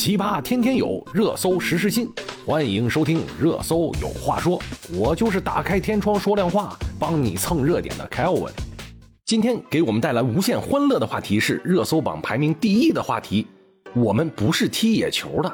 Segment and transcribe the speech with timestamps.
[0.00, 2.10] 奇葩天天有，热搜时时新。
[2.46, 4.58] 欢迎收听《热搜有话说》，
[4.96, 8.50] 我就是打开天窗说亮话，帮你蹭热点的 Kevin。
[9.26, 13.46] 今天给我们带来无限欢乐的话题是热搜榜排名第一的话题：
[13.92, 15.52] 我们不是踢野球的。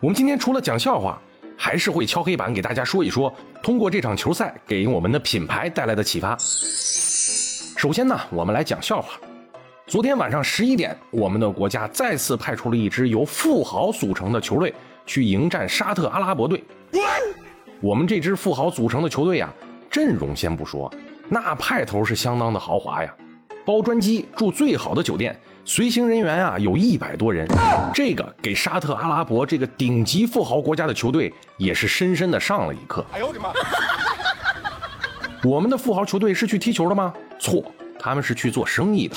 [0.00, 1.22] 我们今天除了讲笑话，
[1.56, 3.32] 还是会敲黑板给大家说一说，
[3.62, 6.36] 通过这场球赛给我们的品牌带来的启发。
[7.76, 9.10] 首先呢，我们来讲笑话。
[9.94, 14.74] 昨天晚上十一点，我们的国家再次派出了一支由富豪组成的球队
[15.06, 16.64] 去迎战沙特阿拉伯队。
[17.80, 19.48] 我们这支富豪组成的球队呀，
[19.88, 20.92] 阵容先不说，
[21.28, 23.14] 那派头是相当的豪华呀，
[23.64, 27.46] 包专机，住最好的酒店，随行人员啊有一百多人。
[27.94, 33.06] 这个给沙特阿拉伯这个顶级富豪国家的球队也是深深的上了一课。
[33.12, 33.52] 哎呦我的妈！
[35.44, 37.14] 我们的富豪球队是去踢球的吗？
[37.38, 37.64] 错。
[37.96, 39.16] 他们是去做生意的。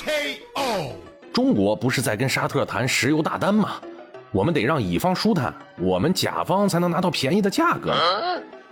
[1.37, 3.75] 中国不是在跟沙特谈石油大单吗？
[4.31, 7.93] 我们得让乙方舒坦，我们甲方才能拿到便宜的价格。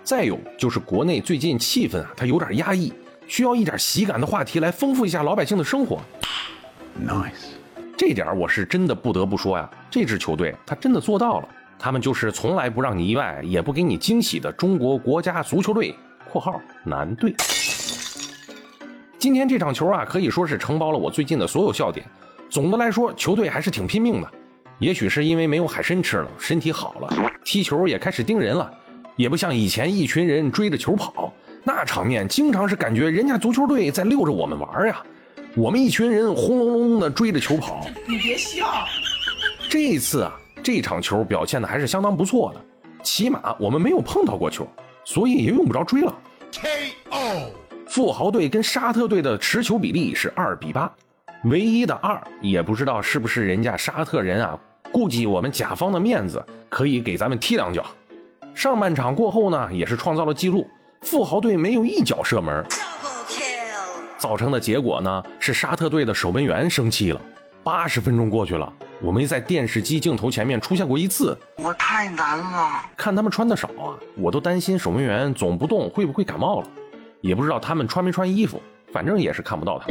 [0.03, 2.91] 再有就是国内最近气氛啊，它有点压抑，
[3.27, 6.01] 需要一点喜感的话题来丰富一下老百姓的生活。
[7.07, 7.53] Nice，
[7.95, 11.47] 这点我是真的不得不说呀，这支球队他真的做到了。
[11.77, 15.95] 他们就是从来不让你意外，也不给你惊喜的中国国家足球队
[16.27, 17.31] （括号男队）。
[19.19, 22.03] 今天这场球啊，可以说是承包了我最近的所有笑点。
[22.55, 24.31] 总的来说，球队还是挺拼命的。
[24.79, 28.73] 也许是因为没有海参吃了，身体好了，踢球也开始盯人了，
[29.17, 31.33] 也不像以前一群人追着球跑，
[31.65, 35.03] 那场面经常是感觉人家足球队在溜着我们玩呀。
[35.53, 37.85] 我们一群人轰隆隆的追着球跑。
[38.07, 38.65] 你别笑。
[39.69, 40.31] 这次啊，
[40.63, 42.61] 这场球表现的还是相当不错的，
[43.03, 44.65] 起码我们没有碰到过球，
[45.03, 46.17] 所以也用不着追了。
[46.53, 47.51] K.O.
[47.87, 50.89] 富豪队跟沙特队的持球比例是二比八，
[51.45, 54.57] 唯一的二也不知道是不是人家沙特人啊，
[54.91, 57.85] 顾及我们甲方的面子，可以给咱们踢两脚。
[58.55, 60.67] 上半场过后呢，也是创造了记录，
[61.01, 62.65] 富豪队没有一脚射门，
[64.17, 67.21] 造成的结果呢是沙特队的守门员生气了。
[67.63, 72.85] 八十分钟过去了，我没在电视机镜头前面出现过一次，我太难了。
[72.97, 76.67] 看他们穿的少啊，我都担心守门员总不动会不会感冒了。
[77.21, 78.59] 也不知道他们穿没穿衣服，
[78.91, 79.87] 反正也是看不到他。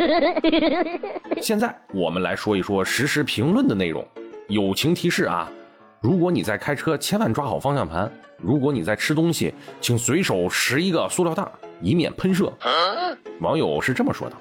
[1.40, 4.06] 现在我们来说一说实时评论的内容。
[4.48, 5.50] 友情提示啊，
[6.00, 8.06] 如果你在开车，千万抓好方向盘；
[8.36, 11.46] 如果你在吃东西，请随手拾一个塑料袋，
[11.80, 12.52] 以免喷射。
[13.40, 14.36] 网友是这么说的：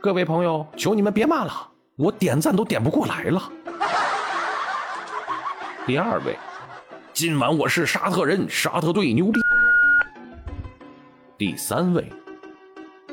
[0.00, 3.42] 各位朋友，求你们别骂了，我点赞都点不过来了。
[5.86, 6.36] 第二位，
[7.12, 9.40] 今晚我是沙特人，沙特队牛逼。
[11.38, 12.04] 第三位，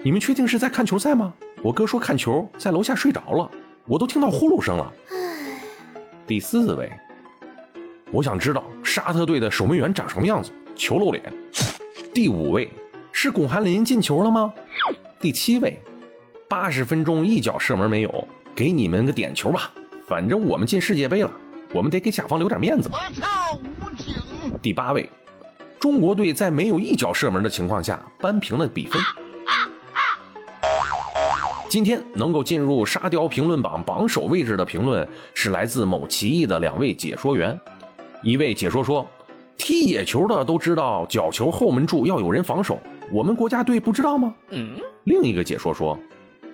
[0.04, 1.34] 你们确定是在看球赛吗？
[1.62, 3.50] 我哥说看球，在楼下睡着了，
[3.86, 4.94] 我都听到呼噜声了。
[6.26, 6.92] 第四位，
[8.12, 11.34] 我想知道沙特队的守门员长什么样子，球露脸。
[12.14, 12.72] 第五位，
[13.12, 14.54] 是巩汉林进球了吗？
[15.20, 15.82] 第七位，
[16.48, 19.72] 八十分钟一脚射门没有，给你们个点球吧，
[20.08, 21.32] 反正我们进世界杯了，
[21.74, 22.90] 我们得给甲方留点面子。
[22.92, 24.14] 我操，无情。
[24.62, 25.10] 第八位。
[25.80, 29.00] 中国队在没有一脚射门的情况下扳平了比分。
[31.70, 37.60] 今天能够进入沙雕评论榜榜首位置的评论是来自某奇异的两位解说员。
[38.24, 39.06] 一位解说说
[39.58, 42.80] ：“踢野球的都知道角球后门柱要有人防守，
[43.12, 44.76] 我们国家队不知道吗？”嗯。
[45.04, 46.00] 另一个解说说：“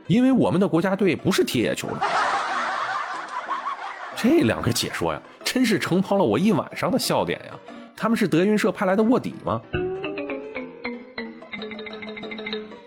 [0.08, 2.02] 因为我们的国家队不是踢野球的。”
[4.18, 7.54] 这两个解说呀，真是承包了我一晚上的笑点呀。
[7.96, 9.62] 他们是德云社派来的卧底吗？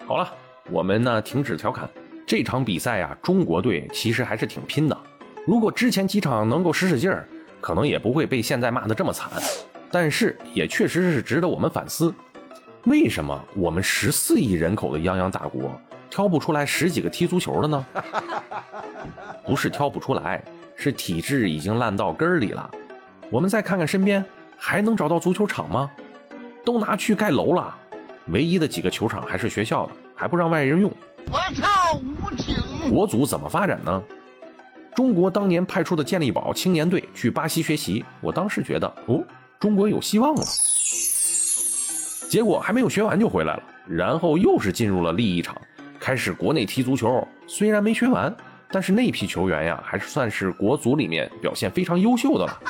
[0.07, 0.29] 好了，
[0.71, 1.89] 我们呢停止调侃。
[2.27, 4.99] 这场比赛啊，中国队其实还是挺拼的。
[5.47, 7.27] 如果之前几场能够使使劲儿，
[7.61, 9.31] 可能也不会被现在骂得这么惨。
[9.91, 12.13] 但是也确实是值得我们反思：
[12.85, 17.87] 为什么我们十四亿人口的泱泱大国挑不出来十几个踢足球的呢？
[19.47, 20.43] 不是挑不出来，
[20.75, 22.69] 是体制已经烂到根儿里了。
[23.31, 24.25] 我们再看看身边。
[24.59, 25.91] 还能找到足球场吗？
[26.65, 27.77] 都拿去盖楼了，
[28.29, 30.91] 唯一的几个球场还是学校的，还不让外人用。
[31.31, 32.57] 我操，无情！
[32.91, 34.03] 国足怎么发展呢？
[34.95, 39.23] 中国当年派出的健力宝青年队去巴西学习，我当时觉得哦，
[39.61, 40.43] 中国有希望了。
[42.29, 45.55] 结果还没有学完就回来了，然后又是进入了利益场，
[46.01, 47.27] 开始国内踢足球。
[47.47, 48.35] 虽然没学完，
[48.71, 52.61] 但是那批球员呀，还是算是国足里面表现非常优秀的了。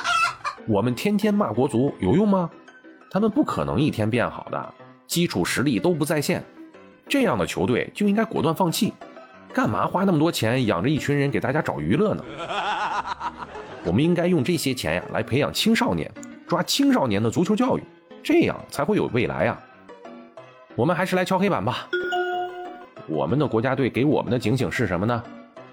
[0.67, 2.49] 我们天天骂国足有用吗？
[3.09, 4.73] 他们不可能一天变好的，
[5.07, 6.43] 基础实力都不在线，
[7.07, 8.93] 这样的球队就应该果断放弃。
[9.53, 12.23] 干嘛花那么多钱养着一群人给大家找娱乐呢？
[13.83, 16.11] 我们应该用这些钱呀来培养青少年，
[16.47, 17.83] 抓青少年的足球教育，
[18.21, 19.59] 这样才会有未来啊！
[20.75, 21.87] 我们还是来敲黑板吧。
[23.07, 25.23] 我们的国家队给我们的警醒是什么呢？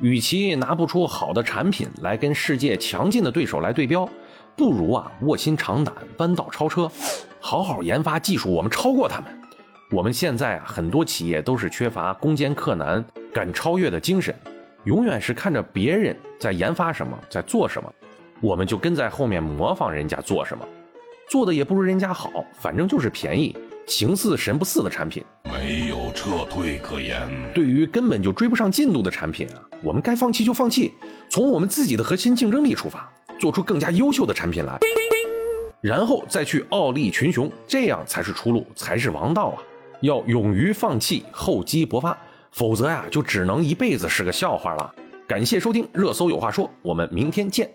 [0.00, 4.08] 与其拿不出好的产品来跟世界强劲的对手来对标，
[4.56, 6.90] 不如啊卧薪尝胆，弯道超车，
[7.40, 9.40] 好好研发技术，我们超过他们。
[9.94, 13.02] 我们现在啊很多企业都是缺乏攻坚克难、
[13.32, 14.34] 敢超越的精神，
[14.82, 17.88] 永远是看着别人在研发什么，在做什么，
[18.40, 20.66] 我们就跟在后面模仿人家做什么，
[21.30, 23.56] 做的也不如人家好，反正就是便宜，
[23.86, 25.24] 形似神不似的产品。
[25.44, 27.22] 没有撤退可言。
[27.54, 30.92] 对于根本就追不上进度的产品啊，我们该放弃就放弃，
[31.28, 33.08] 从我们自己的核心竞争力出发，
[33.38, 34.76] 做出更加优秀的产品来，
[35.80, 39.62] 然后再去傲立群雄，这样才是出路，才是王道啊！
[40.04, 42.16] 要勇于放弃，厚积薄发，
[42.52, 44.94] 否则呀，就只能一辈子是个笑话了。
[45.26, 47.70] 感谢收听《热搜有话说》，我们明天见。